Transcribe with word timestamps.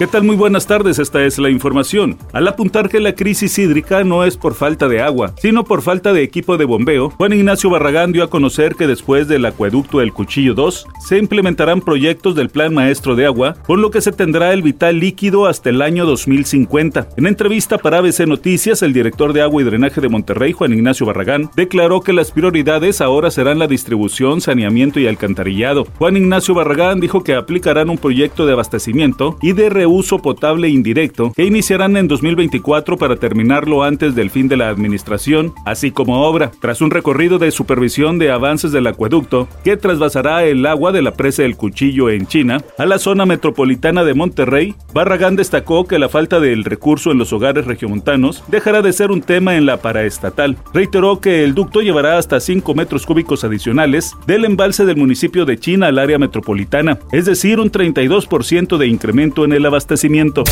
¿Qué 0.00 0.06
tal? 0.06 0.22
Muy 0.22 0.34
buenas 0.34 0.66
tardes, 0.66 0.98
esta 0.98 1.22
es 1.26 1.38
la 1.38 1.50
información. 1.50 2.16
Al 2.32 2.48
apuntar 2.48 2.88
que 2.88 3.00
la 3.00 3.14
crisis 3.14 3.58
hídrica 3.58 4.02
no 4.02 4.24
es 4.24 4.38
por 4.38 4.54
falta 4.54 4.88
de 4.88 5.02
agua, 5.02 5.34
sino 5.36 5.62
por 5.62 5.82
falta 5.82 6.14
de 6.14 6.22
equipo 6.22 6.56
de 6.56 6.64
bombeo, 6.64 7.10
Juan 7.10 7.34
Ignacio 7.34 7.68
Barragán 7.68 8.10
dio 8.10 8.24
a 8.24 8.30
conocer 8.30 8.76
que 8.76 8.86
después 8.86 9.28
del 9.28 9.44
acueducto 9.44 10.00
El 10.00 10.14
Cuchillo 10.14 10.54
2, 10.54 10.86
se 11.06 11.18
implementarán 11.18 11.82
proyectos 11.82 12.34
del 12.34 12.48
Plan 12.48 12.72
Maestro 12.72 13.14
de 13.14 13.26
Agua, 13.26 13.56
con 13.66 13.82
lo 13.82 13.90
que 13.90 14.00
se 14.00 14.10
tendrá 14.10 14.54
el 14.54 14.62
vital 14.62 14.98
líquido 14.98 15.44
hasta 15.44 15.68
el 15.68 15.82
año 15.82 16.06
2050. 16.06 17.08
En 17.18 17.26
entrevista 17.26 17.76
para 17.76 17.98
ABC 17.98 18.20
Noticias, 18.20 18.80
el 18.80 18.94
director 18.94 19.34
de 19.34 19.42
Agua 19.42 19.60
y 19.60 19.66
Drenaje 19.66 20.00
de 20.00 20.08
Monterrey, 20.08 20.52
Juan 20.54 20.72
Ignacio 20.72 21.04
Barragán, 21.04 21.50
declaró 21.56 22.00
que 22.00 22.14
las 22.14 22.30
prioridades 22.30 23.02
ahora 23.02 23.30
serán 23.30 23.58
la 23.58 23.66
distribución, 23.66 24.40
saneamiento 24.40 24.98
y 24.98 25.06
alcantarillado. 25.06 25.86
Juan 25.98 26.16
Ignacio 26.16 26.54
Barragán 26.54 27.00
dijo 27.00 27.22
que 27.22 27.34
aplicarán 27.34 27.90
un 27.90 27.98
proyecto 27.98 28.46
de 28.46 28.54
abastecimiento 28.54 29.36
y 29.42 29.52
de 29.52 29.68
uso 29.90 30.20
potable 30.20 30.68
indirecto 30.68 31.32
que 31.34 31.44
iniciarán 31.44 31.96
en 31.96 32.08
2024 32.08 32.96
para 32.96 33.16
terminarlo 33.16 33.82
antes 33.82 34.14
del 34.14 34.30
fin 34.30 34.48
de 34.48 34.56
la 34.56 34.68
administración, 34.68 35.52
así 35.64 35.90
como 35.90 36.22
obra, 36.22 36.50
tras 36.60 36.80
un 36.80 36.90
recorrido 36.90 37.38
de 37.38 37.50
supervisión 37.50 38.18
de 38.18 38.30
avances 38.30 38.72
del 38.72 38.86
acueducto 38.86 39.48
que 39.64 39.76
trasvasará 39.76 40.44
el 40.44 40.64
agua 40.66 40.92
de 40.92 41.02
la 41.02 41.14
presa 41.14 41.42
del 41.42 41.56
Cuchillo 41.56 42.10
en 42.10 42.26
China 42.26 42.62
a 42.78 42.86
la 42.86 42.98
zona 42.98 43.26
metropolitana 43.26 44.04
de 44.04 44.14
Monterrey. 44.14 44.74
Barragán 44.92 45.36
destacó 45.36 45.86
que 45.86 45.98
la 45.98 46.08
falta 46.08 46.40
del 46.40 46.64
recurso 46.64 47.10
en 47.10 47.18
los 47.18 47.32
hogares 47.32 47.66
regiomontanos 47.66 48.44
dejará 48.48 48.82
de 48.82 48.92
ser 48.92 49.10
un 49.10 49.20
tema 49.20 49.56
en 49.56 49.66
la 49.66 49.78
paraestatal. 49.78 50.56
Reiteró 50.72 51.20
que 51.20 51.44
el 51.44 51.54
ducto 51.54 51.80
llevará 51.80 52.18
hasta 52.18 52.40
5 52.40 52.74
metros 52.74 53.06
cúbicos 53.06 53.44
adicionales 53.44 54.14
del 54.26 54.44
embalse 54.44 54.84
del 54.84 54.96
municipio 54.96 55.44
de 55.44 55.58
China 55.58 55.88
al 55.88 55.98
área 55.98 56.18
metropolitana, 56.18 56.98
es 57.12 57.26
decir, 57.26 57.58
un 57.58 57.70
32% 57.70 58.76
de 58.76 58.86
incremento 58.86 59.44
en 59.44 59.52
el 59.52 59.66
abastecimiento 59.66 59.79
abastecimiento. 59.80 60.44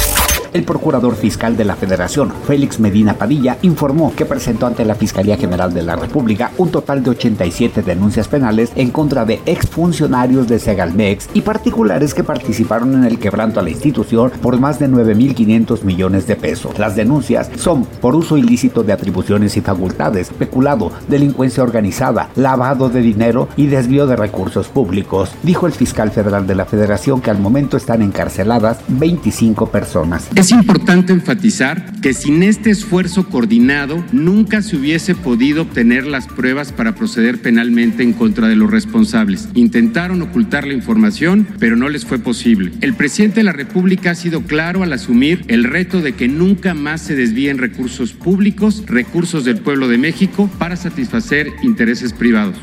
El 0.53 0.65
procurador 0.65 1.15
fiscal 1.15 1.57
de 1.59 1.65
la 1.65 1.77
Federación, 1.77 2.33
Félix 2.47 2.81
Medina 2.81 3.15
Padilla, 3.15 3.59
informó 3.63 4.15
que 4.17 4.25
presentó 4.25 4.67
ante 4.67 4.85
la 4.85 4.95
Fiscalía 4.95 5.37
General 5.37 5.75
de 5.75 5.83
la 5.83 5.95
República 5.95 6.53
un 6.57 6.71
total 6.71 7.03
de 7.03 7.11
87 7.11 7.83
denuncias 7.83 8.29
penales 8.29 8.73
en 8.75 8.91
contra 8.91 9.27
de 9.27 9.41
exfuncionarios 9.45 10.49
de 10.49 10.59
Segalmex 10.59 11.29
y 11.35 11.43
particulares 11.43 12.15
que 12.15 12.25
participaron 12.25 12.95
en 12.95 13.05
el 13.05 13.19
quebranto 13.19 13.61
a 13.61 13.63
la 13.63 13.71
institución 13.71 14.31
por 14.41 14.59
más 14.59 14.79
de 14.79 14.89
9.500 14.89 15.83
millones 15.83 16.27
de 16.27 16.37
pesos. 16.37 16.79
Las 16.79 16.97
denuncias 16.97 17.51
son 17.57 17.85
por 17.85 18.15
uso 18.15 18.39
ilícito 18.39 18.83
de 18.83 18.95
atribuciones 18.95 19.57
y 19.57 19.61
facultades, 19.61 20.31
peculado, 20.31 20.91
delincuencia 21.09 21.63
organizada, 21.63 22.31
lavado 22.37 22.89
de 22.89 23.03
dinero 23.03 23.49
y 23.57 23.67
desvío 23.67 24.07
de 24.07 24.17
recursos 24.17 24.69
públicos. 24.69 25.31
Dijo 25.43 25.67
el 25.67 25.73
fiscal 25.73 26.11
federal 26.11 26.47
de 26.47 26.55
la 26.55 26.65
Federación 26.65 27.21
que 27.21 27.31
al 27.31 27.39
momento 27.39 27.77
están 27.77 28.01
encarceladas 28.01 28.79
25 28.89 29.67
personas. 29.67 30.29
Es 30.39 30.53
importante 30.53 31.13
enfatizar 31.13 32.01
que 32.01 32.15
sin 32.15 32.45
este 32.45 32.71
esfuerzo 32.71 33.29
coordinado 33.29 34.05
nunca 34.13 34.63
se 34.63 34.77
hubiese 34.77 35.17
podido 35.17 35.63
obtener 35.63 36.07
las 36.07 36.29
pruebas 36.29 36.71
para 36.71 36.95
proceder 36.95 37.43
penalmente 37.43 38.05
en 38.05 38.13
contra 38.13 38.47
de 38.47 38.55
los 38.55 38.71
responsables. 38.71 39.49
Intentaron 39.55 40.23
ocultar 40.23 40.65
la 40.65 40.75
información, 40.75 41.45
pero 41.59 41.75
no 41.75 41.89
les 41.89 42.07
fue 42.07 42.21
posible. 42.21 42.71
El 42.83 42.95
presidente 42.95 43.41
de 43.41 43.45
la 43.45 43.53
República 43.53 44.13
ha 44.13 44.15
sido 44.15 44.43
claro 44.43 44.85
al 44.85 44.93
asumir 44.93 45.45
el 45.49 45.65
reto 45.65 46.03
de 46.03 46.13
que 46.13 46.29
nunca 46.29 46.73
más 46.73 47.01
se 47.01 47.17
desvíen 47.17 47.59
recursos 47.59 48.13
públicos, 48.13 48.85
recursos 48.87 49.45
del 49.45 49.59
pueblo 49.59 49.89
de 49.89 49.99
México, 49.99 50.49
para 50.57 50.77
satisfacer 50.77 51.49
intereses 51.65 52.13
privados. 52.13 52.57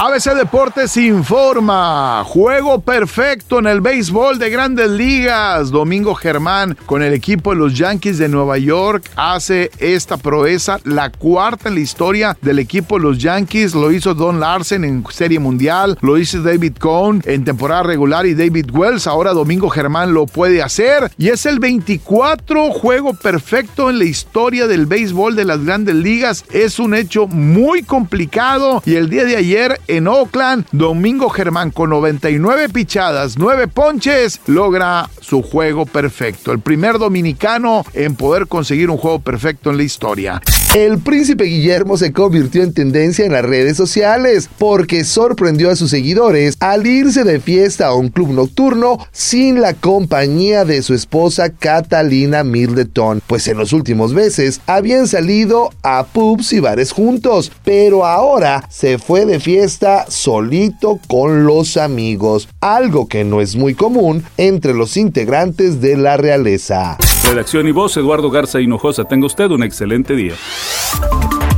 ABC 0.00 0.32
Deportes 0.36 0.96
informa. 0.96 2.22
Juego 2.24 2.80
perfecto 2.80 3.58
en 3.58 3.66
el 3.66 3.80
béisbol 3.80 4.38
de 4.38 4.48
grandes 4.48 4.88
ligas. 4.90 5.72
Domingo 5.72 6.14
Germán 6.14 6.76
con 6.86 7.02
el 7.02 7.12
equipo 7.12 7.50
de 7.50 7.56
los 7.56 7.76
Yankees 7.76 8.18
de 8.18 8.28
Nueva 8.28 8.58
York 8.58 9.10
hace 9.16 9.72
esta 9.78 10.16
proeza, 10.16 10.78
la 10.84 11.10
cuarta 11.10 11.68
en 11.68 11.74
la 11.74 11.80
historia 11.80 12.38
del 12.42 12.60
equipo 12.60 12.96
de 12.96 13.02
los 13.02 13.18
Yankees. 13.18 13.74
Lo 13.74 13.90
hizo 13.90 14.14
Don 14.14 14.38
Larsen 14.38 14.84
en 14.84 15.04
Serie 15.10 15.40
Mundial, 15.40 15.98
lo 16.00 16.16
hizo 16.16 16.42
David 16.42 16.76
Cohn 16.78 17.20
en 17.24 17.44
temporada 17.44 17.82
regular 17.82 18.24
y 18.26 18.34
David 18.34 18.70
Wells. 18.72 19.08
Ahora 19.08 19.32
Domingo 19.32 19.68
Germán 19.68 20.14
lo 20.14 20.26
puede 20.26 20.62
hacer 20.62 21.10
y 21.18 21.30
es 21.30 21.44
el 21.44 21.58
24 21.58 22.70
juego 22.70 23.14
perfecto 23.14 23.90
en 23.90 23.98
la 23.98 24.04
historia 24.04 24.68
del 24.68 24.86
béisbol 24.86 25.34
de 25.34 25.44
las 25.44 25.64
grandes 25.64 25.96
ligas. 25.96 26.44
Es 26.52 26.78
un 26.78 26.94
hecho 26.94 27.26
muy 27.26 27.82
complicado 27.82 28.80
y 28.86 28.94
el 28.94 29.10
día 29.10 29.24
de 29.24 29.36
ayer 29.36 29.77
en 29.86 30.08
Oakland, 30.08 30.66
Domingo 30.72 31.28
Germán 31.28 31.70
con 31.70 31.90
99 31.90 32.68
pichadas, 32.70 33.38
9 33.38 33.68
ponches, 33.68 34.40
logra 34.46 35.08
su 35.20 35.42
juego 35.42 35.86
perfecto. 35.86 36.52
El 36.52 36.60
primer 36.60 36.98
dominicano 36.98 37.84
en 37.94 38.14
poder 38.16 38.46
conseguir 38.46 38.90
un 38.90 38.96
juego 38.96 39.20
perfecto 39.20 39.70
en 39.70 39.76
la 39.76 39.82
historia. 39.82 40.42
El 40.74 40.98
príncipe 40.98 41.44
Guillermo 41.44 41.96
se 41.96 42.12
convirtió 42.12 42.62
en 42.62 42.74
tendencia 42.74 43.24
en 43.24 43.32
las 43.32 43.44
redes 43.44 43.76
sociales 43.76 44.50
porque 44.58 45.04
sorprendió 45.04 45.70
a 45.70 45.76
sus 45.76 45.90
seguidores 45.90 46.56
al 46.60 46.86
irse 46.86 47.24
de 47.24 47.40
fiesta 47.40 47.86
a 47.86 47.94
un 47.94 48.08
club 48.08 48.32
nocturno 48.32 48.98
sin 49.12 49.60
la 49.60 49.74
compañía 49.74 50.64
de 50.64 50.82
su 50.82 50.94
esposa 50.94 51.50
Catalina 51.50 52.44
Middleton, 52.44 53.22
pues 53.26 53.48
en 53.48 53.58
los 53.58 53.72
últimos 53.72 54.12
meses 54.12 54.60
habían 54.66 55.08
salido 55.08 55.70
a 55.82 56.04
pubs 56.04 56.52
y 56.52 56.60
bares 56.60 56.92
juntos, 56.92 57.50
pero 57.64 58.04
ahora 58.04 58.64
se 58.70 58.98
fue 58.98 59.24
de 59.24 59.40
fiesta 59.68 60.06
solito 60.08 60.98
con 61.08 61.44
los 61.44 61.76
amigos, 61.76 62.48
algo 62.58 63.06
que 63.06 63.22
no 63.22 63.42
es 63.42 63.54
muy 63.54 63.74
común 63.74 64.24
entre 64.38 64.72
los 64.72 64.96
integrantes 64.96 65.82
de 65.82 65.98
la 65.98 66.16
realeza. 66.16 66.96
Redacción 67.22 67.68
y 67.68 67.72
voz, 67.72 67.94
Eduardo 67.98 68.30
Garza 68.30 68.62
Hinojosa. 68.62 69.04
Tenga 69.04 69.26
usted 69.26 69.50
un 69.50 69.62
excelente 69.62 70.16
día. 70.16 70.32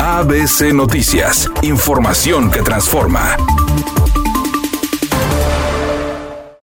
ABC 0.00 0.72
Noticias, 0.74 1.48
información 1.62 2.50
que 2.50 2.62
transforma. 2.62 3.36